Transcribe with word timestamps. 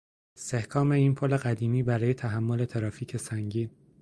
استحکام 0.37 0.91
این 0.91 1.15
پل 1.15 1.37
قدیمی 1.37 1.83
برای 1.83 2.13
تحمل 2.13 2.65
ترافیک 2.65 3.17
سنگین 3.17 3.69